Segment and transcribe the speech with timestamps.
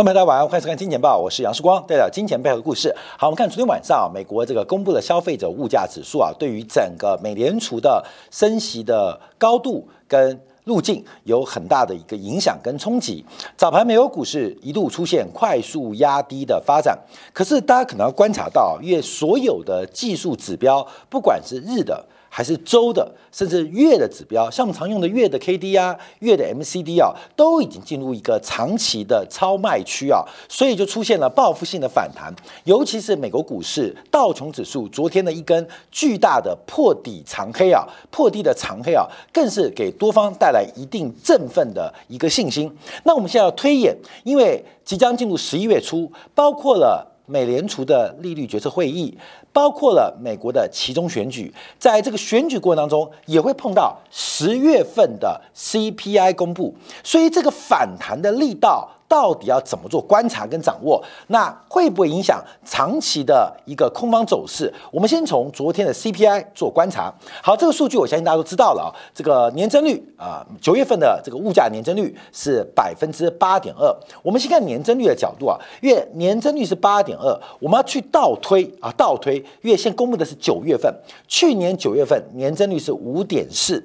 [0.00, 2.90] 各位大家晚上欢迎收看《金钱报》，我是杨世光，带来金钱背后的故事。
[3.18, 13.22] 好，我们看昨天晚上，美国这个公布的消费者物价指数啊，对于整个美联储的升息的高度跟路径有很大的一个影响跟冲击。
[13.58, 16.98] 早盘美国股市一度出现快速压低的发展，
[17.34, 22.02] 可是大家可能要观察到，因为所有的技术指标，不管是日的。
[22.32, 32.32] 还是周的，甚至月的指标，像我们常用的月的 K D 啊、月的 M C D 啊，都已经进入一个长期的超卖区啊，所以就出现了报复性的反弹。
[32.64, 42.72] 尤其是美国股市道琼指数昨天的一根巨大的破底长黑啊，破底的长黑啊，更是给多方带来一定振奋的一个信心。
[43.02, 47.08] 那我们现在要推演，因为即将进入十一月初，包括了。
[47.30, 49.16] 美联储的利率决策会议，
[49.52, 58.88] 包括了美国的其中选举，在这个选举过程当中，也会碰到十月份的 CPI 公布，所以这个反弹的力道。
[59.10, 61.02] 到底要怎么做观察跟掌握？
[61.26, 64.72] 那会不会影响长期的一个空方走势？
[64.92, 67.12] 我们先从昨天的 CPI 做观察。
[67.42, 68.94] 好，这个数据我相信大家都知道了啊。
[69.12, 73.92] 这个年增率啊，九月份的这个物价年增率是百分之八点二。
[74.22, 80.94] 我们先看年增率的角度啊，因为年增率是八点二，我们要去倒推啊，倒推，因为先公布的是九月份，
[81.26, 83.84] 去年九月份年增率是五点四。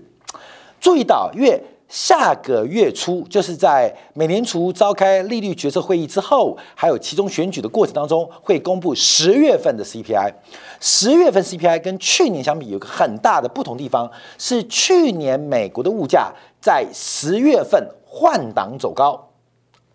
[0.80, 10.34] 注意到，因为下个月初，就是在美联储召开利率决策会议之后，还有其中选举的过程当中，会公布十月份的 CPI。
[10.80, 19.30] 十月份 CPI 跟去年相比，有个很大的不同地方，是去年美国的物价在十月份换挡走高，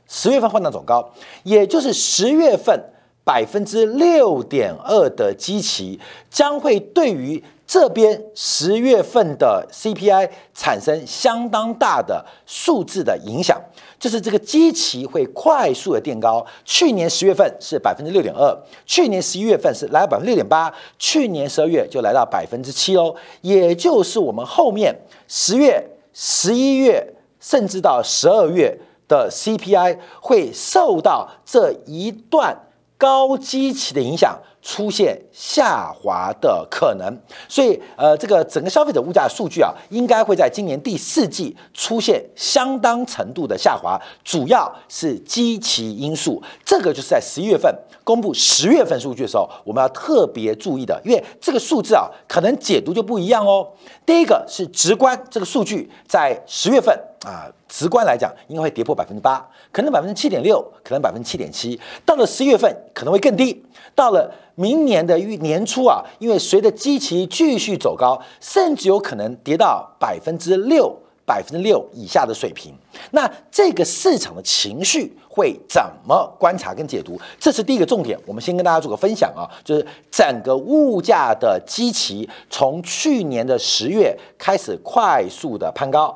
[0.07, 1.13] 十月份换挡走高，
[1.43, 2.81] 也就是十月份
[3.25, 5.99] 百分之六点二的基期
[6.31, 7.43] 将会对于。
[7.71, 13.57] 这边十月份的 CPI 产生相当大的数字的影响，
[13.97, 16.45] 就是这个基期会快速的垫高。
[16.65, 18.53] 去年十月份是百分之六点二，
[18.85, 24.93] 去年十一月份是来到百分之六点八，去年十二月就来到百分之七哦，也就是我们后面
[25.29, 25.81] 十月、
[26.13, 28.77] 十一月甚至到十二月
[29.07, 32.59] 的 CPI 会受到这一段
[33.01, 34.39] 高基期的影响。
[34.63, 37.11] 出现下滑的可能，
[37.49, 46.43] 所以呃，这个整个消费者物价数据啊，应该会在今年第四季出现相当程度的下滑，主要是基期因素。
[46.63, 47.75] 这个就是在十一月份
[48.05, 53.67] 公布十月份数据的时候，我们要特别注意的，因为这个数字啊，可能解读就不一样哦。
[54.05, 56.95] 第一个是直观，这个数据在十月份
[57.25, 63.65] 啊，直观来讲应该会跌破百分之八，可能百分之七点六，可能百分之七点七，到了十一月份可能会更低，
[63.95, 64.33] 到了。
[64.57, 70.95] 明年的预年初啊，因为随着基期继续走高，甚至有可能跌到百分之六、
[71.25, 72.75] 百分之六以下的水平。
[73.13, 77.19] 那这个市场的情绪会怎么观察跟解读？
[77.39, 78.19] 这是第一个重点。
[78.27, 86.15] 我们先跟大家做个分享啊，就是整个物价的基期从去年的十月开始快速的攀高。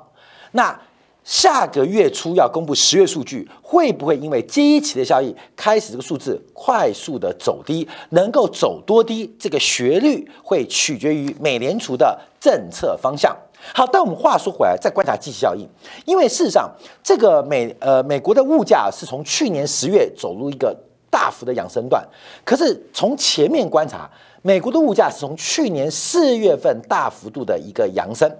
[0.51, 0.79] 那
[1.25, 7.89] 下个月初要公布十月数据，会不会因为基期的效益开始这个数字快速的走低？
[8.11, 9.35] 能够走多低？
[9.39, 13.35] 这个学率会取决于美联储的政策方向。
[13.73, 15.67] 好，但我们话说回来，再观察基期效应，
[16.05, 16.71] 因为事实上，
[17.03, 20.77] 这个美呃美国的物价是从去年十月走入一个
[21.09, 22.07] 大幅的养生段，
[22.45, 24.11] 可是从前面观察，
[24.43, 28.31] 美国的物价是从去年四月份大幅度的一个扬升。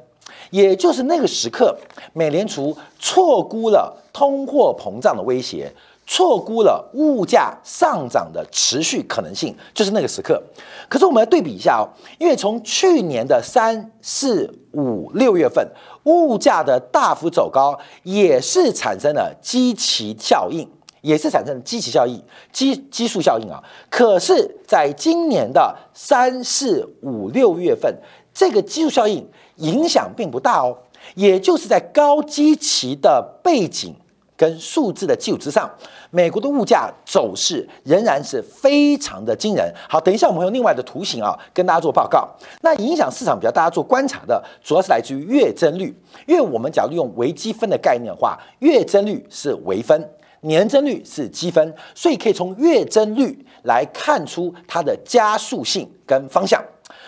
[0.51, 1.77] 也就是那个时刻，
[2.13, 5.73] 美联储错估了通货膨胀的威胁，
[6.07, 10.41] 错估了物价上涨的持续可能性，就是那个时刻。
[10.89, 15.67] 可是我们来对比一下哦，因为从去年的三四五六月份，
[16.05, 20.69] 物价的大幅走高，也是产生了基期效应，
[21.01, 22.23] 也是产生了基期效应、
[22.53, 23.63] 基基数效应啊。
[23.91, 27.93] 可是，在今年的三四五六月份，
[28.33, 29.27] 这个基数效应。
[29.57, 30.77] 影响并不大哦，
[31.15, 33.95] 也就是在高基期的背景
[34.37, 35.71] 跟数字的基础之上，
[36.11, 39.73] 美国的物价走势仍然是非常的惊人。
[39.89, 42.29] 好，等一下我们用另外的图形啊，跟大家做报告。
[42.63, 45.97] 那影响市场比较大家做观察的，主要是来自于月增率，
[46.27, 50.11] 因为我们假如用微积分的概念的话，月增率是微分，
[50.41, 56.61] 年增率是积分，所以可以从月增率来看出它的加速性跟方向。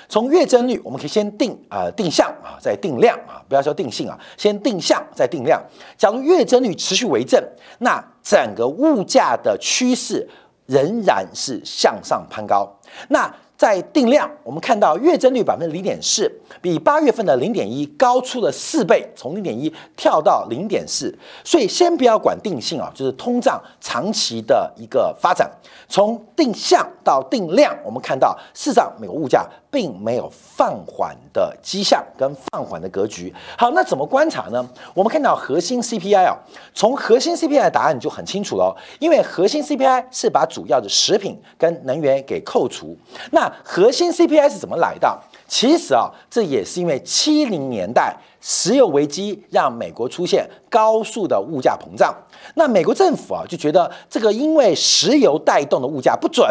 [0.09, 5.63] 从月增率，我们可以先定啊定向啊，再定量啊，不要说定性啊，先定向再定量。
[5.97, 7.43] 假如月增率持续为正，
[7.81, 10.29] 那整个物价的趋势
[10.67, 12.73] 仍然是向上攀高。
[13.09, 16.31] 那在定量，我们看到月增率百分之零点四，
[16.61, 21.13] 比八月份的零点一高出了四倍，从零点一跳到零点四。
[21.43, 25.51] 所以先不要管定性啊，就是通胀长期的一个发展。
[25.89, 33.33] 从定向到定量，我们看到市场美国物价并没有放缓的迹象跟放缓的格局。
[33.57, 34.69] 好，那怎么观察呢？
[34.95, 36.37] 我们看到核心 CPI 啊，
[36.75, 42.97] 从核心 CPI 的答案就很清楚了，因为核心 CPI 是把主要的食品跟能源给扣除。
[43.31, 45.19] 那核心 CPI 是怎么来的？
[45.49, 52.13] 其实啊，这也是因为七零年代石油危机让美国出现高速的物价膨胀。
[52.55, 56.45] 那美国政府啊就觉得这个因为石油带动的物价不准，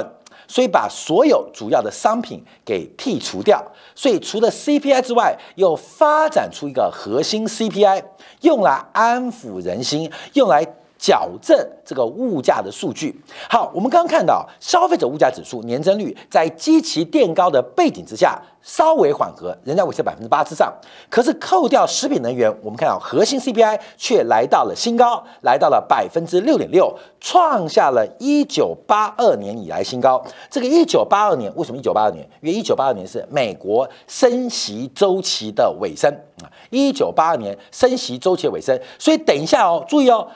[0.47, 3.61] 所以把所有主要的商品给剔除掉。
[3.93, 8.01] 所以除了 CPI 之外，又发展出一个核心 CPI，
[8.41, 10.65] 用来安抚人心，用来。
[10.97, 13.19] 矫正这个物价的数据。
[13.49, 20.73] 好，我们刚刚看到消费者物价指数年增率在基期垫高的背景之下稍微缓和，仍然维持在百分之八之上。
[21.09, 30.23] 可是扣掉食品能源，我们看到核心 CPI 却来到了新高，来到了百分之六点六，创下了一九八二年以来新高。
[30.49, 32.27] 这个一九八二年为什么一九八二年？
[32.41, 36.11] 因为一九八二年是美国升息周期的尾声
[36.41, 38.79] 啊，一九八二年升息周期的尾声。
[38.97, 40.27] 所以等一下哦，注意哦。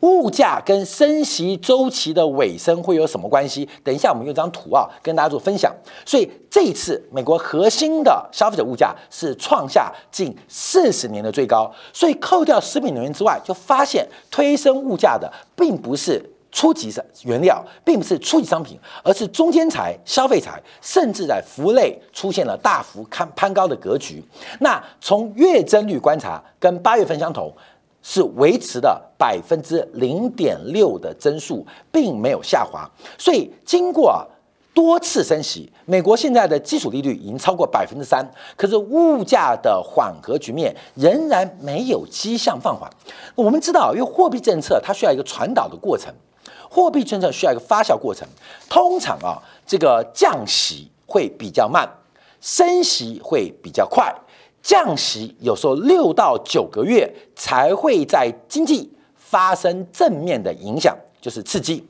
[0.00, 3.68] 物价跟升息周期的尾声会有什么关系？
[3.84, 5.72] 等一下我们用张图啊跟大家做分享。
[6.04, 11.72] 所以这一次美国核心的消费者物价是创下近四十年的最高。
[11.92, 16.20] 所以扣掉食品能源之外，就发现推升物价的并不是
[16.50, 24.20] 初级的原料，并不是初级商品，而是中间材、消费材，甚至在服务类出现了大幅攀攀高的格局。
[24.58, 27.52] 那从月增率观察，跟八月份相同。
[28.10, 32.90] 是维持的百分之零点六的增速，并没有下滑。
[33.18, 34.26] 所以经过
[34.72, 38.26] 多次升息，美国现在的基础利率已经超过百分之三，
[38.56, 42.90] 可是物价的缓和局面仍然没有迹象放缓。
[43.34, 46.10] 我们知道，因为货币政策它需要一个传导的过程，
[46.70, 48.26] 货币政策需要一个发酵过程。
[48.70, 51.86] 通常啊，这个降息会比较慢，
[52.40, 54.14] 升息会比较快。
[54.62, 61.86] 降息有时候六到九个月才会在经济发生正面的影响，就是刺激，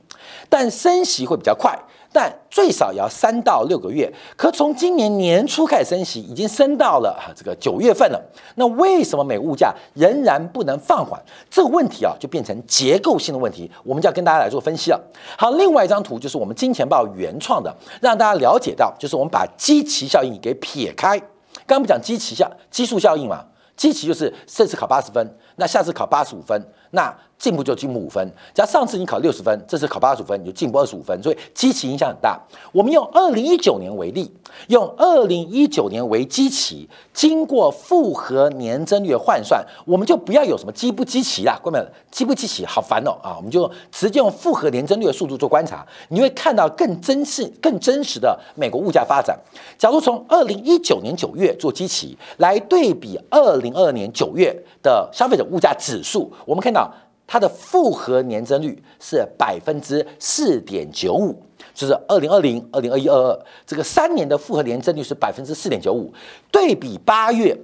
[0.48, 1.76] 但升息会比较快，
[2.12, 4.12] 但最少也要三到六个月。
[4.36, 8.20] 可从今年年初开始升息，已经升到了这个九月份了。
[8.56, 11.20] 那为什么美物价仍然不能放缓？
[11.48, 15.00] 这个问题啊，就变成结构性的问题，我们就要跟大家来做分析了。
[15.36, 21.20] 好，另外一张图就是我们金钱豹原创的，让大家了解到，就是我们把基期效应给撇开。
[21.68, 23.44] 刚不讲基奇效基数效应嘛？
[23.76, 26.60] 基奇就是这次考八十分，那下次考八十五分，
[26.92, 27.14] 那。
[27.38, 32.36] 进步就进步五分，加上次你考六十分，这次考八十五分，你就进步二十五分，所以基期影响很大。
[32.72, 34.28] 我们用二零一九年为例，
[34.66, 41.80] 用二零一九年为基期，经过复合年增率换算，我们就不要有什么基不基期啦，各位，
[42.10, 43.36] 基不基期好烦哦啊！
[43.36, 49.38] 我们就直接用复合年增率的速度做观察，你会看到更真实、更真实的美国物价发展。
[49.78, 56.92] 假如从二零一九年九月做基期来对比二零二二年九月的消费者物价指数，我们看到。
[57.30, 61.38] 它的复合年增率是百分之四点九五，
[61.74, 66.10] 就是二零二零、二零二一、二二这个三年的复合年增率是百分之四点九五。
[66.50, 67.54] 对比八月，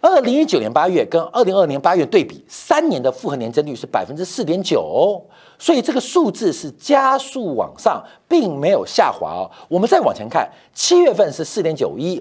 [0.00, 5.24] 二零一九年八月跟二零二二年八月对比，三年的复合年增率是百分之四点九，
[5.60, 9.48] 所以这个数字是加速往上，并没有下滑哦。
[9.68, 12.20] 我们再往前看，七月份是四点九一。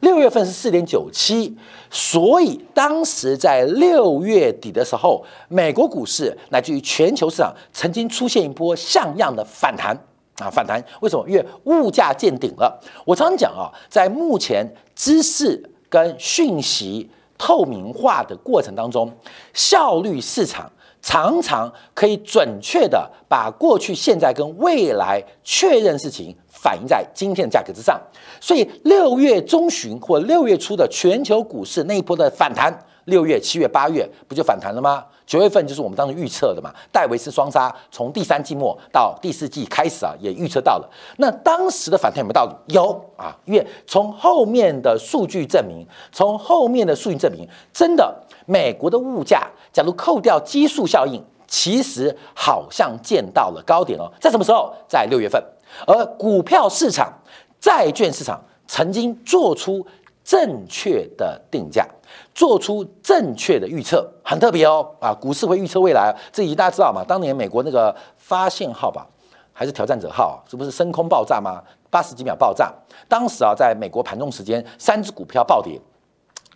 [0.00, 1.54] 六月份是四点九七，
[1.90, 9.94] 所以当时在六月底的时候，美国股市乃至于全球市场曾经出现一波像样的反弹
[10.38, 10.48] 啊！
[10.50, 11.28] 反弹为什么？
[11.28, 12.80] 因为物价见顶了。
[13.04, 19.12] 我常常讲啊，在目前知识跟讯息透明化的过程当中，
[19.52, 20.70] 效率市场
[21.02, 26.34] 常常可以准确的把过去、现在跟未来确认事情。
[26.62, 27.98] 反映在今天的价格之上，
[28.38, 32.70] 所以六月中旬或六月初的全球股市那一波的反弹，
[33.06, 35.02] 六月、七月、八月不就反弹了吗？
[35.26, 40.90] 九月份就是我们当时预测的嘛，戴维斯双杀，从第三季末到第四季开始啊，也预测到了。
[41.16, 42.74] 那当时的反弹有没有道理？
[42.74, 48.14] 有啊，因为从后面的数据证明，从后面的数据证明，真的
[48.44, 54.74] 美国的物价，假如扣掉基数效应，其实好像见到了高点哦，在什么时候？
[54.86, 55.42] 在六月份。
[55.86, 57.12] 而股票市场、
[57.60, 59.86] 债券市场曾经做出
[60.24, 61.86] 正确的定价，
[62.34, 65.12] 做出正确的预测，很特别哦啊！
[65.12, 67.04] 股市会预测未来，这已经大家知道嘛？
[67.06, 69.06] 当年美国那个发现号吧。
[69.52, 70.42] 还是挑战者号？
[70.48, 71.62] 这不是升空爆炸吗？
[71.90, 72.72] 八十几秒爆炸。
[73.08, 75.78] 当时啊，在美国盘中时间，三只股票暴跌。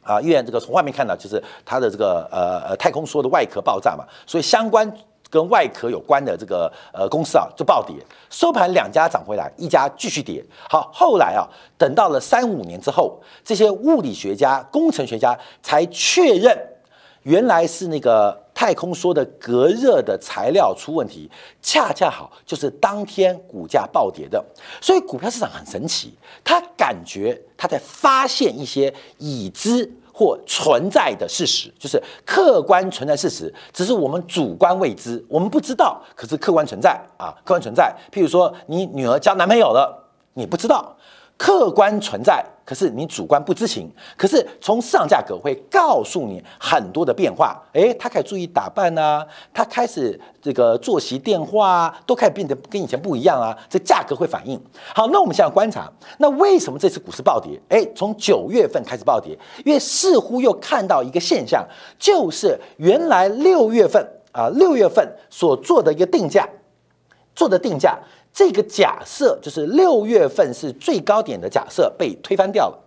[0.02, 4.90] 啊，因为这个从外面看到，就是它的这个呃呃太空梭的外壳爆炸嘛，所以相关
[5.31, 7.97] 跟外壳有关的这个呃公司啊就暴跌，
[8.31, 10.45] 收盘两家涨回来，一家继续跌。
[10.69, 16.57] 好，后来啊，等到了三五年之后，这些物理学家、工程学家才确认，
[17.23, 21.28] 原来是那个太空梭的隔热的材料出问题，
[21.61, 24.45] 恰恰好就是当天股价暴跌的。
[24.81, 26.14] 所以股票市场很神奇，
[26.45, 29.90] 它感觉它在发现一些已知。
[30.16, 37.92] 或存在的事实，就是客观存在事实，只是我们主观未知，我们不知道，可是客观存在啊，客观存在。
[38.12, 40.04] 譬如说，你女儿交男朋友了，
[40.35, 40.97] 你不知道。
[41.36, 43.90] 客观存在，可是你主观不知情。
[44.16, 47.60] 可是从市场价格会告诉你很多的变化。
[47.72, 53.56] 诶，他开始注意打扮啊，他开始这个作息电话啊，都开始变得跟以前不一样啊。
[53.68, 54.58] 这价格会反应。
[54.94, 57.60] 好，那我们现在观察，那为什么这次股市暴跌？
[57.68, 61.66] 诶，从九月份开始暴跌，因为似乎又看到一个现象，
[61.98, 66.48] 就是原来六月份啊，六月份所做的一个定价，
[67.34, 67.98] 做的定价。
[68.32, 72.78] 这个假设就是六月份是最高点的假设被推翻掉了，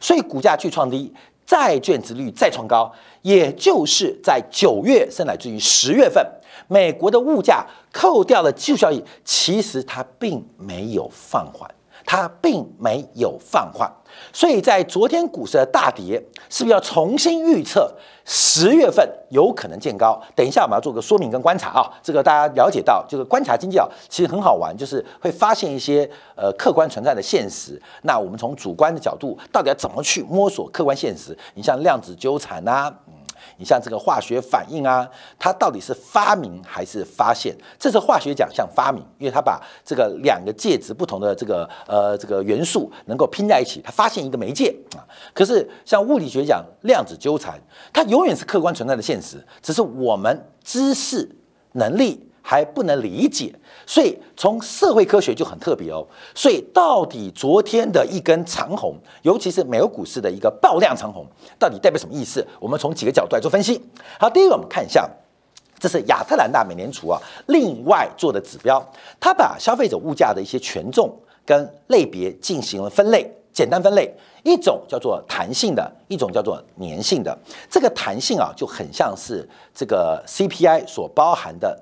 [0.00, 1.12] 所以股价去创低，
[1.46, 6.24] 债券值率再创高，也就是在九月甚至于十月份，
[6.68, 11.70] 美国的物价扣掉了技术效益，其实它并没有放缓。
[12.06, 13.90] 它并没有放缓，
[14.32, 17.92] 所以在昨天股市的大跌，是不是要重新预测
[18.24, 20.20] 十月份有可能见高？
[20.34, 27.80] 等一下我们要做个说明跟观察啊，这个大家了解到，这个观察经济啊，其实很好玩，就是会发现一些呃客观存在的现实。
[28.02, 31.36] 那我们从主观的角度，到底要怎么去摸索客观现实？
[31.54, 32.92] 你像量子纠缠呐。
[33.56, 35.08] 你像这个化学反应啊，
[35.38, 37.56] 它到底是发明还是发现？
[37.78, 45.02] 这是化学奖项发明，因为它把这个两个介质不同的这个呃这个元素能够拼在一起，它发现一个媒介啊。
[45.32, 47.60] 可是像物理学奖量子纠缠，
[47.92, 51.28] 它永远是客观存在的现实，只是我们知识
[51.72, 52.28] 能力。
[52.54, 53.52] 还不能理解，
[53.84, 56.06] 所以从社会科学就很特别哦。
[56.36, 61.26] 所以到底昨天的一根长红，尤其是美国股市的一个爆量长红，
[61.58, 62.46] 到底代表什么意思？
[62.60, 63.82] 我们从几个角度来做分析。
[64.20, 65.10] 好，第一个我们看一下，
[65.80, 68.80] 这是亚特兰大美联储啊另外做的指标，
[69.18, 71.12] 它把消费者物价的一些权重
[71.44, 77.36] 跟类别进行了分类，简单分类，一种叫做弹性的，一种叫做粘性的。
[77.68, 79.44] 这个弹性啊就很像是
[79.74, 81.76] 这个 CPI 所包含的。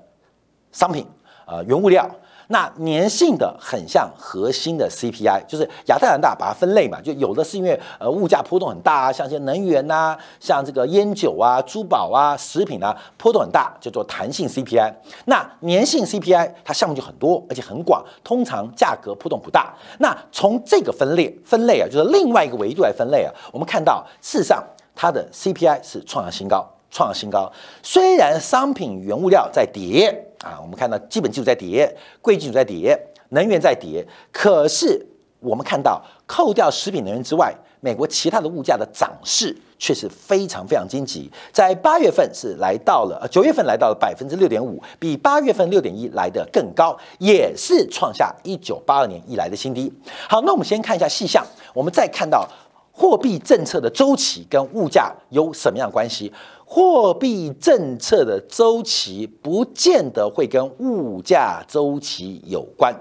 [0.73, 1.07] 商品，
[1.45, 2.05] 呃，原物料，
[2.47, 14.93] 那粘性的很像核心的 CPI，就是亚特兰大把它分类嘛，就有的是因为呃物价波动很大啊，像一些能源呐，像这个烟酒啊、珠宝啊、食品啊，波动很大，叫做弹性 CPI。
[15.25, 19.73] 那粘性 CPI 它项目就很多，而且很广，通常价格波动不大。
[19.99, 24.61] 那从这个分类分类啊，就是另外一个维度来分类啊，我们看到事实上
[24.93, 26.67] 它的 CPI 是创下新高。
[26.93, 30.07] 创新高，虽然商品原物料在跌
[30.43, 32.95] 啊，我们看到基本技术在跌，贵金属在跌，
[33.29, 35.03] 能源在跌，可是
[35.39, 49.91] 我们看到扣掉食品能源之外，美国其他的物价的涨势却是非常非常积极，在八月份是来到了，九月份来到了百分之六点五，比八月份六点一来的更高，也是创下一九八二年以来的新低。
[50.29, 52.47] 好，那我们先看一下细项，我们再看到
[52.95, 56.31] 货币政策的周期跟物价有什么样关系？
[56.63, 62.95] 货币政策的周期不见得会跟物价周期有关，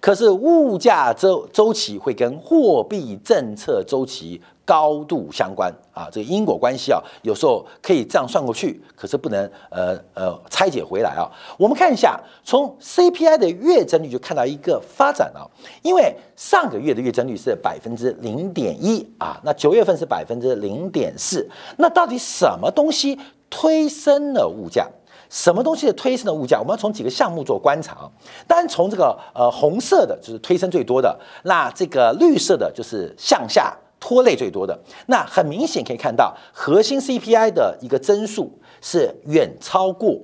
[0.00, 4.40] 可是物价周周期会跟货币政策周期。
[4.68, 11.24] 高度相关啊，这个因果关系啊，有时候可以这样算过去，可是不能呃呃拆解回来啊。
[11.56, 15.48] 我们看一下，从 CPI 的月增率就看到一个发展啊，
[15.80, 21.48] 因为上个月的月增率是百分之零点一啊，那九月份是百分之零点四，
[21.78, 24.86] 那到底什么东西推升了物价？
[25.30, 26.58] 什么东西的推升的物价？
[26.58, 28.10] 我们要从几个项目做观察啊。
[28.46, 33.74] 当然，从这个呃红色的就是推升最多的，那这个绿色的就是向下。
[34.00, 38.50] 拖累最多的，那很明显可以看到，核心 CPI 的一个增速
[38.80, 40.20] 是远超过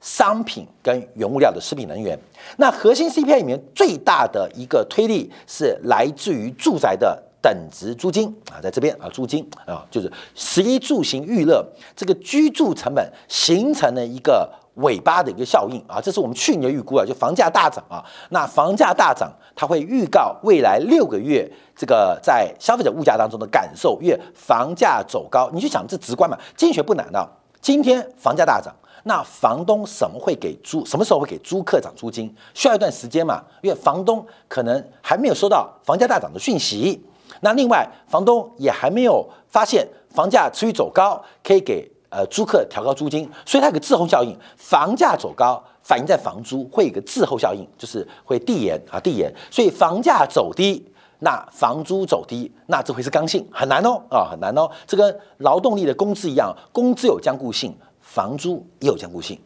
[0.00, 2.18] 商品跟原物料的食品能源。
[2.56, 11.64] 那核心 CPI 里面最大的一个推力是来自于住宅的等值租金啊，在这边啊，租金啊，就是十一住行娱乐
[11.94, 14.48] 这个居住成本形成了一个。
[14.76, 27.28] 尾巴的一个效应啊，这是我们去年预估啊，就房价大涨啊，那房价大涨，它会预告未来六个月这个在消费者物价当中的感受，越房价走高，你去想这直观嘛，经济学不难的，
[27.60, 30.84] 今天房价大涨，那房东什么会给租？
[30.84, 32.34] 什么时候会给租客涨租金？
[32.52, 33.42] 需要一段时间嘛？
[33.62, 37.02] 因为房东可能还没有收到房价大涨的讯息。
[37.40, 44.34] 那另外，房东也还没有发现房价持续走高，可以给呃租客调高租金，所以它有个滞后效应。
[44.56, 49.30] 房价走高反映在房租，会有个滞后效应，就是会递延啊递延。
[49.50, 50.82] 所以房价走低。
[51.18, 54.70] 那房租走低，那这会是刚性，很难哦啊，很难哦。
[54.86, 59.40] 这跟劳动力的工资一样，工资有僵固性，房租也有僵固性，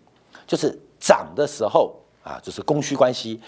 [0.48, 3.40] 就是涨的时候啊，就是供需关系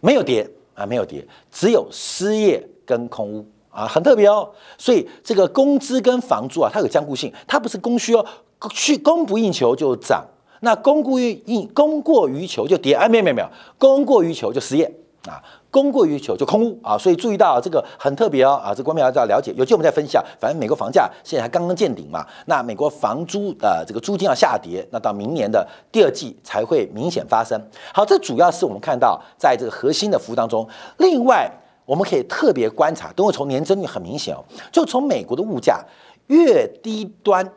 [0.00, 1.22] 没有跌啊，没有跌，
[1.52, 3.46] 只有失业跟空屋
[3.78, 4.48] 啊，很特别哦。
[4.76, 8.24] 所以这个工资跟房租啊，它有僵固性，它不是供需哦，
[8.72, 10.24] 需供不应求就涨，
[10.60, 14.92] 那供过于应供过于求就跌，哎，没有没有没有，供过于求就失业
[15.28, 15.40] 啊。
[15.70, 19.52] 供过于求就空屋啊，所以注意到这个很特别哦啊，这观众要要了解。
[19.54, 20.24] 有机会我们再分享。
[20.40, 27.60] 反正美国房价现在还刚刚见顶嘛，那美国房租的这个租金要下跌，那到明年的第二季才会明显发生。
[27.92, 30.66] 好，这主要是我们看到在这个核心的服务当中。
[30.96, 31.46] 另外，
[31.88, 35.82] 我们可以特别观察，等会从年增率很明显哦，就从美国的物价
[36.26, 37.50] 越低端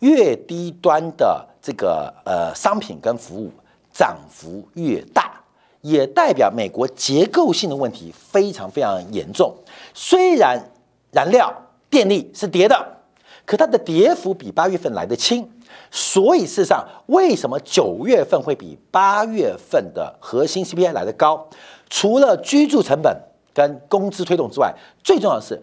[0.00, 3.52] 越低端的这个呃商品跟服务
[3.92, 5.40] 涨幅越大。
[5.82, 9.54] 也代表美国结构性的问题非常非常严重。
[9.94, 10.60] 虽然
[11.12, 11.54] 燃料
[11.88, 12.76] 电力是跌的，
[13.44, 15.48] 可它的跌幅比八月份来的轻。
[15.92, 21.48] 所以事实上，为什么九月份会比八月份的核心 CPI 来的高？
[21.88, 23.16] 除了居住成本
[23.56, 25.58] 跟工资推动之外，最重要的是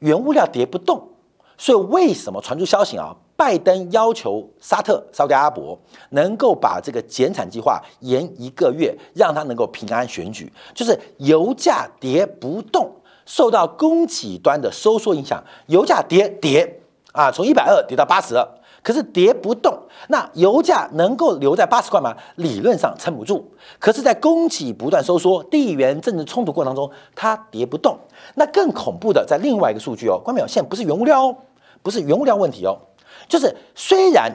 [0.00, 1.08] 原物料跌不动。
[1.56, 3.16] 所以为什么传出消息啊？
[3.36, 5.78] 拜登要求沙特、沙特阿拉伯
[6.10, 10.52] 能够把这个减产计划延一个月，让他能够平安选举。
[10.74, 12.92] 就是油价跌不动，
[13.24, 16.80] 受到供给端的收缩影响，油价跌跌
[17.12, 18.46] 啊，从一百二跌到八十二，
[18.84, 19.76] 可是跌不动。
[20.08, 22.14] 那油价能够留在八十块吗？
[22.36, 23.50] 理论上撑不住。
[23.80, 27.98] 可是，在供给不断收缩、地缘政治冲突过程当中，它跌不动。
[28.34, 31.36] 那更恐怖的，在另外一个数据哦，关表，现不是原物料哦，
[31.82, 32.78] 不是原物料问题哦。
[33.26, 34.30] 就是虽然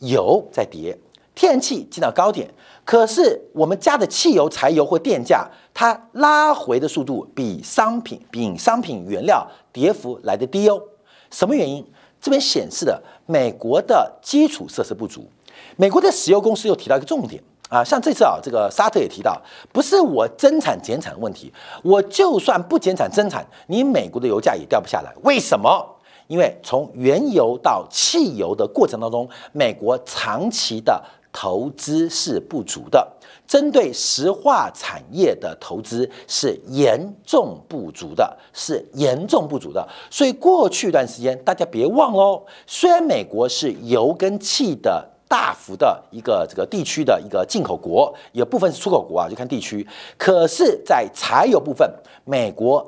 [0.00, 0.98] 油在跌，
[1.34, 2.52] 天然气进到高点，
[2.84, 10.82] 可是我们加的汽油、柴油或电价，它拉回的速度比商品、比商品原料跌幅来的低哦。
[11.30, 11.84] 什么原因？
[12.24, 15.28] 这边显示的美国的基础设施不足。
[15.76, 19.38] 美国的石油公司又提到一个重点啊，像这次啊，这个沙特也提到，
[19.74, 25.12] 不是我增产减产的问题，我就算不减产增产，你美国的油价也掉不下来。
[25.22, 25.86] 为什么？
[26.26, 33.06] 因为从原油到汽油的过程当中，美国长期的投资是不足的，
[33.46, 39.86] 针对石化产业的投资是严重不足的，是严重不足的。
[40.10, 49.86] 所以过去一段时间，大家别忘哦，虽然美国是油跟气的大幅的一个这个地区的一个进口国，有部分是出口国啊，就看地区。
[50.16, 51.88] 可是，在柴油部分，
[52.24, 52.86] 美国。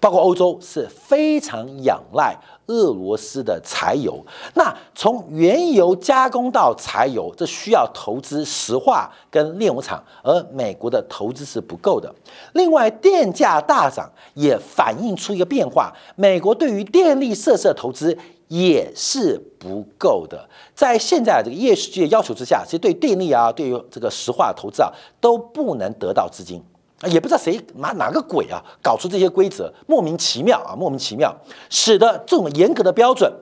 [0.00, 2.34] 包括欧洲是非常仰赖
[2.68, 12.12] 俄罗斯的柴油，那从原油加工到柴油，这需要投资石化跟炼油厂，而美国的投资是不够的。
[12.54, 18.16] 另外，电价大涨也反映出一个变化，美国对于电力设施的投资
[18.48, 20.48] 也是不够的。
[20.74, 26.62] 在现在这个业界要求之下，其实对电力啊，对于这个石化投资啊，都不能得到资金。
[27.08, 31.34] 也不知道谁哪哪个鬼啊，搞出这些规则，莫名其妙啊，莫名其妙，
[31.70, 33.32] 使得这种严格的标准。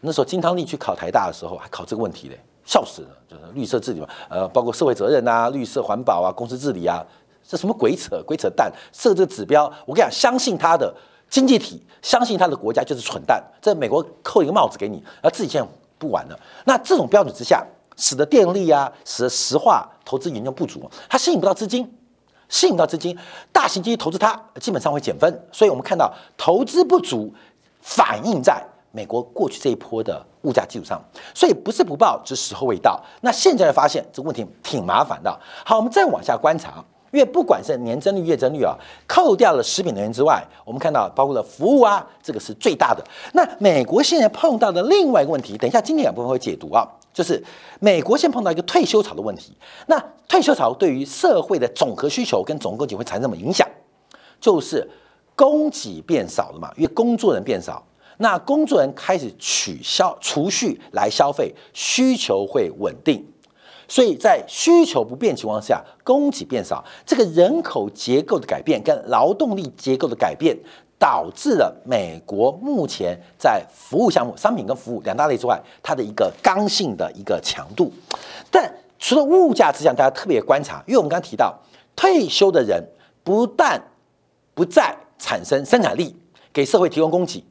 [0.00, 7.04] 那时候金汤力去考台大的时候，还考这个问题嘞，笑死了，就是绿色治理嘛，呃，包括社会责任啊、绿色环保啊、公司治理啊，
[7.44, 10.94] 这什么鬼扯鬼扯淡，设这个指标，我跟你讲，相信他的
[11.28, 16.38] 经济体，相信他的国家就是蠢蛋，在美国扣一个帽子给你，而自己现在不玩了。
[16.64, 21.92] 那这种标准之下，使得电力啊，使得石化投资严重不足，它吸引不到资金。
[22.48, 23.16] 吸引到资金，
[23.52, 27.32] 大型基金投资它基本上会减分，所以我们看到投资不足
[27.80, 31.00] 反映在美国过去这一波的物价基础上，
[31.34, 33.00] 所以不是不报，只是时候未到。
[33.20, 35.38] 那现在发现这个问题挺麻烦的。
[35.64, 36.82] 好，我们再往下观察，
[37.12, 38.74] 因为不管是年增率、月增率啊，
[39.06, 43.04] 扣掉了食品能源之外，我们看到包括了服务啊，这个是最大的。
[43.34, 46.88] 那美国现在碰到的另外一个问题，等一下今天两部分会解读啊。
[47.18, 47.42] 就是
[47.80, 49.52] 美国现在碰到一个退休潮的问题，
[49.88, 53.68] 那退休潮对于社会的总和需求跟总供给会产生什么影响？
[54.40, 54.88] 就是
[55.34, 57.84] 供给变少了嘛，因为工作人变少，
[58.18, 63.26] 那工作人开始取消储蓄来消费，需求会稳定，
[63.88, 70.56] 所以在需求不变情况下，供给变少，这个人口结构的改变跟劳动力结构的改变。
[70.98, 77.92] 导致了美国目前在服务项目、商品跟服务两大类之外，它的一个刚性的一个强度。
[78.50, 81.56] 但除了物价之下，大家特别观察，因为我们刚刚提到，
[81.94, 82.82] 退休的人
[83.22, 83.80] 不但
[84.54, 86.16] 不再产生生产力，
[86.52, 87.44] 给社会提供供给，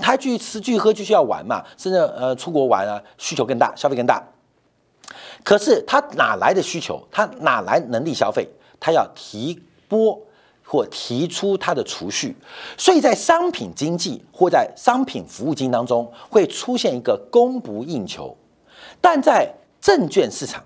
[0.00, 4.22] 他去吃、去喝、继续要玩嘛，甚至呃出国玩啊，需求更大，消费更大。
[5.42, 7.06] 可是他哪来的需求？
[7.10, 8.48] 他哪来能力消费？
[8.80, 10.18] 他要提拨
[10.64, 12.34] 或提出他的储蓄，
[12.76, 18.36] 所以在商品经济或在商品服务经济当中，会出现一个供不应求。
[19.00, 20.64] 但在证券市场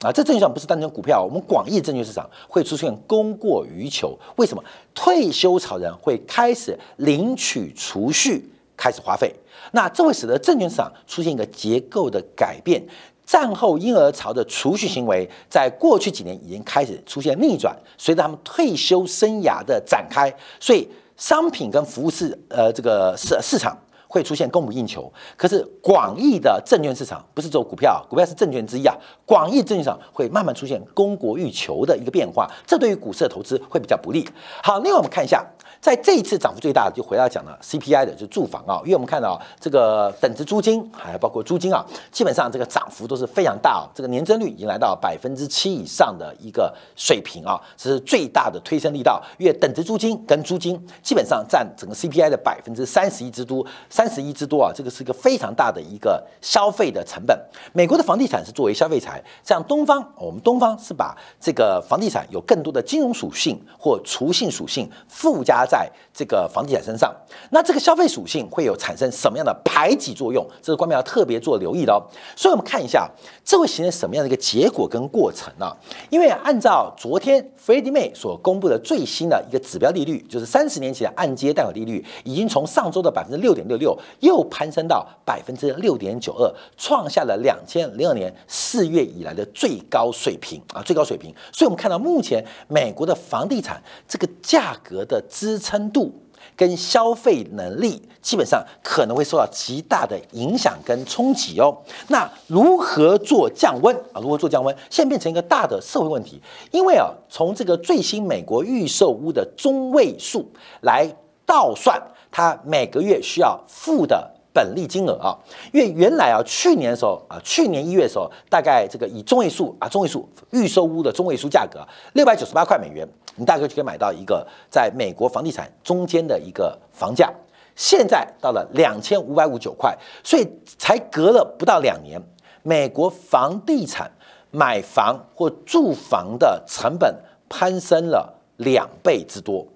[0.00, 4.18] 啊，这证券市场不是单纯股票，我们广义证券市场会出现供过于求。
[4.36, 4.62] 为什么？
[4.94, 9.34] 退休潮人会开始领取储蓄，开始花费，
[9.72, 12.84] 那这会使得证券市场出现一个结构的改变。
[13.26, 17.76] 战后婴儿潮的储蓄行为，在过去几年已经开始出现逆转。
[17.98, 23.76] 随着他们退休生涯的展开，所以商品跟服务市呃这个市市场
[24.08, 25.12] 会出现供不应求。
[25.36, 28.94] 可是广义的证券市场不是只有股票，股票是证券之一啊。
[29.24, 34.28] 广义证券市场会慢慢出现供过于求的一个变化，这对于股市的投资会比较不利。
[34.62, 35.44] 好，另外我们看一下。
[35.78, 49.22] 在这一次涨幅最大的，就回到讲了 CPI 的，就是住房啊，因为我们看到这个等值租金，还包括租金啊，基本上这个涨幅都是非常大啊，这个年增率已经来到百分之七以上的一个水平啊，这是最大的推升力道。
[49.38, 53.64] 因为等值租金跟租金基本上占整个 CPI 的百分之三十一之多，
[53.96, 57.34] 三十一之多啊，这个是一个非常大的一个消费的成本。
[57.72, 65.64] 美国的房地产是作为消费财，像东方，我们东方是把这个房地产有更多的金融属性或储性属性附加。
[65.66, 67.10] 在这个房地产身上，
[67.50, 70.46] 那这个消费属性会有产生什么样的排挤作用？
[70.60, 71.96] 这是官民要特别做留意的哦。
[72.36, 73.10] 所以，我们看一下
[73.42, 75.74] 这会形成什么样的一个结果跟过程呢？
[76.10, 83.85] 因为按照昨天 Freddie Mae 所公布的最新的一个指标利率，就是三十年期的按揭贷款利率，已经从上周的百分之六点六六
[84.20, 91.34] 又攀升到百分之六点九二，创下了两千零二年四月以来的最高水平啊，最高水平。
[91.52, 96.10] 所以，我们看到目前美国的房地产这个价格的支撑度
[96.56, 101.76] 跟消费能力基本上可能会受到极大的影响跟冲击哦。
[102.08, 104.20] 那如何做降温啊？
[104.20, 104.74] 如何做降温？
[104.88, 106.40] 现在变成一个大的社会问题。
[106.70, 111.08] 因为啊，从这个最新美国预售屋的中位数来
[111.44, 112.00] 倒算，
[112.36, 114.30] 它每个月需要付的。
[114.52, 115.36] 本利金额啊，
[115.70, 127.30] 因为原来啊，去年的时候啊，去年一月的时候，大概这个以中位数啊，中位数预售屋的中位数价格六百九十八块美元，你大概就可以买到一个在美国房地产中间的一个房价。
[127.74, 129.94] 现在到了两千五百五十九块，
[130.24, 132.18] 所以才隔了不到两年，
[132.62, 134.10] 美国房地产
[134.50, 137.14] 买房或住房的成本
[137.50, 139.66] 攀升了两倍之多，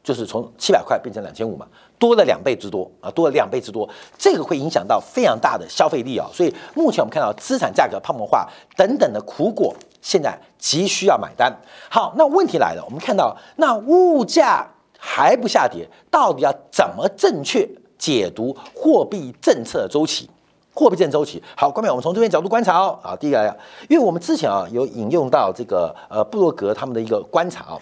[0.00, 1.66] 就是从七百块变成两千五嘛。
[2.02, 3.88] 多了两倍之多啊，多了两倍之多，
[4.18, 8.44] 这个会影响到非常大的消费力啊，所以目前我们看到资产价格泡沫化
[8.76, 11.56] 等等的苦果，现在急需要买单。
[11.88, 14.66] 好，那问题来了，我们看到那物价
[14.98, 20.28] 还不下跌，到底要怎么正确解读货币政策周期？
[20.74, 22.98] 货币政策周期，好，关面我们从这边角度观察哦。
[23.00, 23.56] 啊，第一个，
[23.88, 27.78] 因为我们之前啊有引用到这个呃布洛格他们的一个观察啊，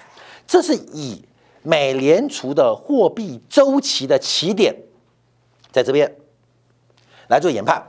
[0.47, 1.25] 这是以。
[1.63, 4.75] 美联储的货币周期的起点
[5.71, 6.17] 在这边
[7.29, 7.83] 来做研判，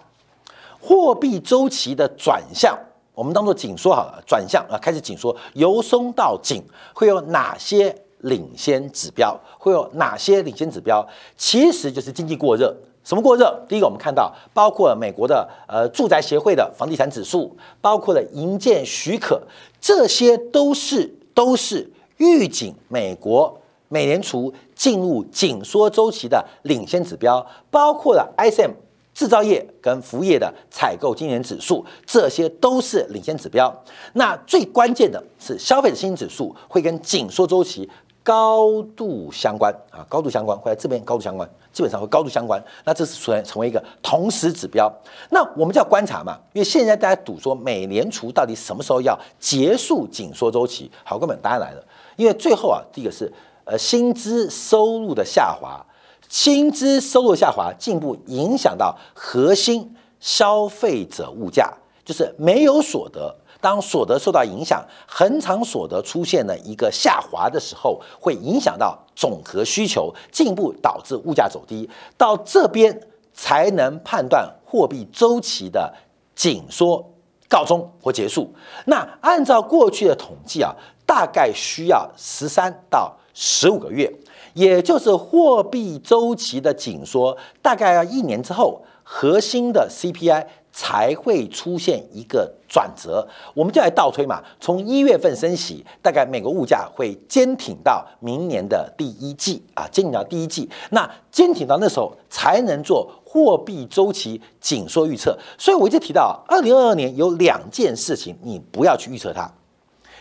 [0.80, 2.78] 货币周期的转向，
[3.14, 6.62] 我们当做紧缩好了，转向啊，开始紧缩，由松到紧，
[6.94, 9.40] 会有哪些领先指标？
[9.58, 11.08] 会有哪些领先指标？
[11.38, 12.76] 其实就是经济过热。
[13.04, 13.60] 什么过热？
[13.68, 19.42] 第一个，我们看到包括美国的呃住宅协会的房地产指数，包括了营建许可，
[19.80, 23.58] 这些都是都是预警美国。
[23.92, 28.72] 美联储进入紧缩周期的领先指标，包括了 ISM
[29.14, 33.84] 制造业跟服务业的采购经理指数，这些都是领先指标。
[34.14, 37.88] 那最关键的是消费者信心指数会跟紧缩周期
[38.24, 42.64] 高度相关啊，高度相关会在这边高度相关，基本上会高度相关。
[42.86, 44.90] 那这是成成为一个同时指标。
[45.32, 50.90] 那我们就要观察嘛，因为现在大家赌说美联储到底什么时候要结束紧缩周期？
[51.04, 51.84] 好，根本答案来了，
[52.16, 53.30] 因为最后啊，第一个是。
[53.64, 55.86] 呃，薪资收入的下滑，
[56.28, 61.72] 薪资收入下滑进一步影响到核心消费者物价，
[62.04, 63.36] 就是没有所得。
[63.60, 71.88] 当所得受到影响，恒常所得出现了一个下滑的时候，会影响到总和需求，进一步导致物价走低。
[72.18, 73.00] 到这边
[73.34, 75.94] 才能判断货币周期的
[76.34, 77.08] 紧缩
[77.48, 78.52] 告终或结束。
[78.86, 80.74] 那按照过去的统计啊，
[81.06, 83.16] 大概需要十三到。
[83.34, 84.12] 十五个月，
[84.54, 93.28] 也就是货币周期的紧缩，大概要一年之后，核心的 CPI 才会出现一个转折。
[93.54, 100.70] 我们就来倒推嘛，从一月份升息，大概美国物价会坚挺到明年的第一季啊，坚挺到第一季。
[100.92, 105.38] 那坚挺到那时候才能做货币周期紧缩预测。
[105.58, 109.52] 所以我一直提到，二零二二年有两件事情你不要去预测它。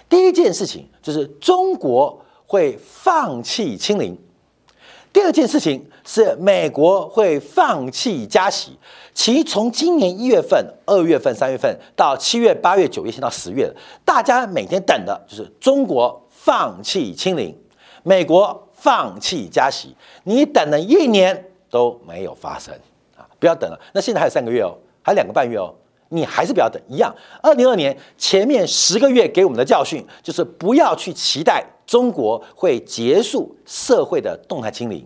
[0.08, 2.20] 第一件事情就是中国。
[2.50, 4.18] 会放弃清零。
[5.12, 8.76] 第二件事情是美国会放弃加息。
[9.14, 13.72] 其从今年一月份、二月份、三月份到七月、八月、九月，先到十月，
[14.04, 17.56] 大家每天等的就是中国放弃清零，
[18.02, 19.94] 美国放弃加息。
[20.24, 22.74] 你等了一年都没有发生
[23.16, 23.22] 啊！
[23.38, 23.80] 不要等了。
[23.92, 25.72] 那现在还有三个月哦，还有两个半月哦，
[26.10, 26.80] 你还是不要等。
[26.86, 31.64] 一样，二零二年前面十个月给我们的教训就是不要去期待。
[31.86, 35.04] 中国会结束社会的动态清零，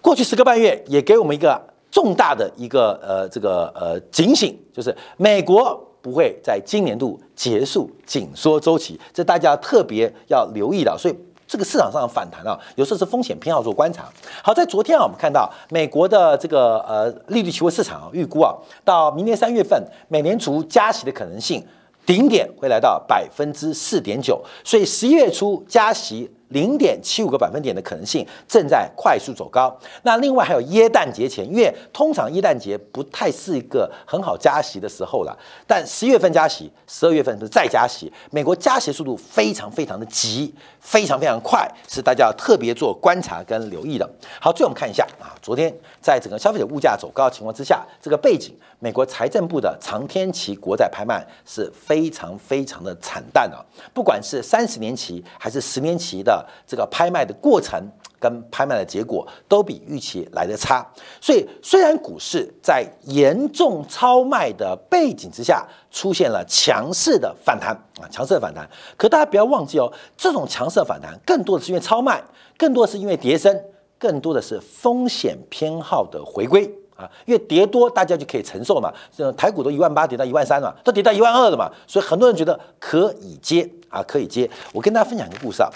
[0.00, 10.96] 过去十个半月也给我们一个重大的一个呃这个呃警醒，就是美国不会在今年度结束紧缩周期，这大家特别要留意的。
[10.96, 11.14] 所以
[11.46, 14.04] 这个市场上的反弹啊，有时候是风险偏好做观察。
[14.42, 18.54] 好，在昨天啊，我们看到美国的这个呃利率期货市场啊预估啊，
[18.84, 21.64] 到明年三月份美联储加息的可能性。
[22.06, 26.30] 顶点会来到百分之四点九，所以十一月初加息。
[26.54, 29.76] 零点七五个百分点的可能性正在快速走高。
[30.04, 35.36] 那另外还有耶诞节前，因为通常耶诞节不太是一个很好加息的时候了。
[35.66, 44.08] 但十月份加息，十二月份是再加息，美国加息速度非常非常的急，非常非常快，是大家要特别做观察跟留意的。
[44.40, 53.58] 好，最后我们看一下啊，昨天在整个消费者物价走高的情况之下，这个背景，美国财政部的长天期国债拍卖是非常非常的惨淡啊，
[53.92, 56.43] 不管是三十年期还是十年期的。
[56.66, 57.80] 这个拍卖的过程
[58.18, 60.86] 跟拍卖的结果都比预期来的差，
[61.20, 72.22] 所以虽然股市在严重超卖的背景之下出现了强势的反弹啊，强势的反弹，可大家不要忘记哦，这种强势的反弹更多的是因为超卖，
[72.56, 73.54] 更多的是因为跌升，
[73.98, 76.64] 更多的是风险偏好的回归
[76.96, 84.48] 啊，因为跌多大家就可以承受嘛，这台股都一万八跌到一万三了，都跌到一万二了嘛，所以很多人觉得可以接啊，可以接。
[84.72, 85.68] 我跟大家分享一个故事啊。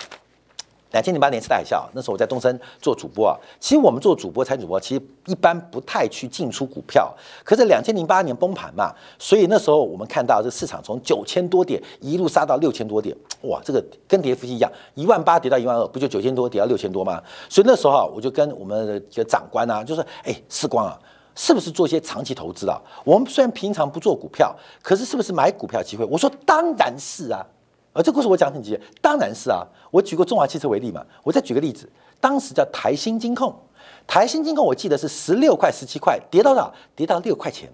[0.91, 3.37] 两千零八年次贷海啸，那时候我在东森做主播啊。
[3.61, 7.15] 其实我们做主播、财主播，其实一般不太去进出股票。
[7.45, 17.23] 可是两千零八年崩盘嘛，所以那时候我们看到这市场从九千多点一路杀到六千多点，哇，这个跟跌幅一样，一万八跌到一万二，不就九千多跌到六千多吗？
[17.51, 20.99] 所以那时候啊，我就跟我们的一个长官啊，就说：“哎，世光啊，
[21.35, 22.81] 是不是做一些长期投资啊？
[23.05, 27.45] 我们虽然平常不做股票，可是是不是买股票机会？”我说：“当然是啊。”
[27.99, 29.67] 而这故事我讲很直接，当然是啊。
[29.91, 33.53] 我举过中华汽车为例嘛，我再举个例子，当时叫台新金控，
[34.07, 36.73] 台新金控我记得是十六块、十七块，跌到哪？
[36.95, 37.69] 跌到六块钱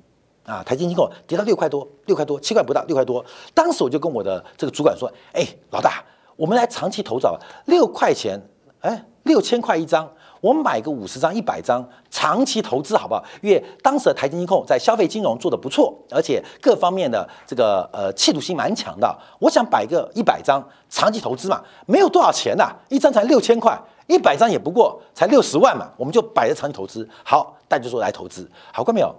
[0.46, 0.62] 啊！
[0.64, 3.22] 台新金控跌到六块多，六块多，七块不到，六块多。
[3.52, 6.02] 当时我就跟我的这个主管说：“哎，老大，
[6.36, 7.28] 我们来长期投资，
[7.66, 8.40] 六块钱，
[8.80, 10.10] 哎，六千块一张。”
[10.40, 11.86] 我们买个五十张、一百张，
[12.24, 13.22] 长期投资好不好？
[13.42, 19.14] 因为当时的台金金控在消费金融做的不错，而且各方面的这个呃气度心蛮强的。
[19.38, 27.06] 我想摆个一百张长期投资嘛，没有多少钱呐，一张才六千块，一百张也不过才六十万嘛，我们就摆着长期投资。
[27.22, 29.14] 好，大家就说来投资，好看没有？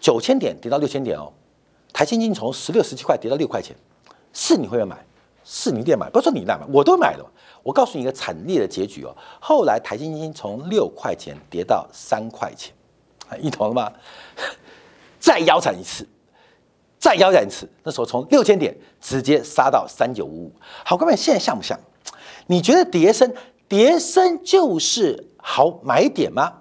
[0.00, 1.30] 九千点跌到六千点哦，
[1.92, 3.76] 台金金从十六十七块跌到六块钱，
[4.32, 4.96] 是你会不会买？
[5.52, 7.26] 是你店买，不是说你来买，我都买了。
[7.64, 9.12] 我告诉你一个惨烈的结局哦。
[9.40, 12.72] 后来台积金从六块钱跌到三块钱，
[13.40, 13.92] 你懂了吗？
[15.18, 16.06] 再腰斩一次，
[17.00, 17.68] 再腰斩一次。
[17.82, 20.52] 那时候从六千点直接杀到三九五五。
[20.84, 21.76] 好，各位现在像不像？
[22.46, 23.34] 你觉得叠升
[23.66, 26.52] 叠升就是好买点吗？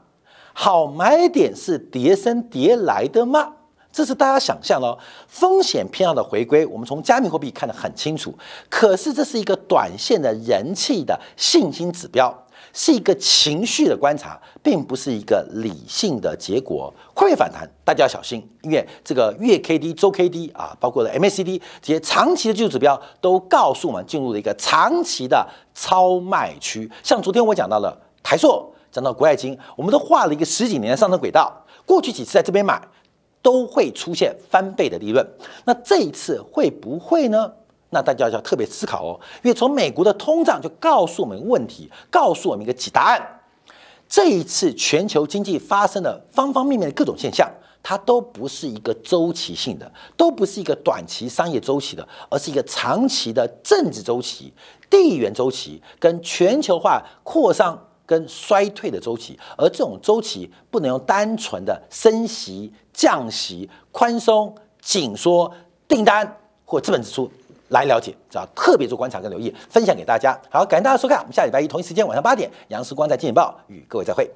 [0.52, 3.54] 好买点是叠升叠来的吗？
[3.91, 4.97] 这是大家想象的
[5.28, 8.34] 风险偏好的回归，我们从加密货币看得很清楚。
[8.69, 12.32] 可是这是一个短线的人气的信心指标，
[12.71, 16.93] 是一个情绪的观察，并不是一个理性的结果。
[17.15, 17.67] 会反弹？
[17.84, 26.89] 大家要小心，因为这个月 K D、周 K D 啊，包括了 MACD 这些长期的技术指标，都告诉我们进入了一个长期的超卖区。
[27.04, 31.52] 像昨天我讲到了台硕，讲到国外金，我们都画了一个十几年的上升轨道，
[31.88, 32.80] 过去几次在这边买。
[33.41, 35.25] 都会出现翻倍的利润，
[35.65, 37.52] 那这一次会不会呢？
[37.91, 43.39] 那大家要特别思考哦，因为从美国的通胀就告诉我们问题，告诉我们一个几答案。
[44.08, 47.49] 这一次全球经济发生的方方面面的各种现象，
[47.82, 54.54] 它都不是一个周期性的，都不是一个短期商业周期的，而是一个长期的政治周期、
[54.89, 57.86] 地缘周期跟全球化扩张。
[58.10, 65.50] 跟衰退的周期，而这种周期不能用单纯的升息、降息、宽松、紧缩、
[65.88, 67.32] 订单或资本支出
[67.70, 70.38] 来了解，只要特别做观察跟留意，分享给大家。
[70.52, 74.30] 好，感谢大家收看，我们下礼拜一同一时间晚上八点，杨思光在《金钱报》与各位再会。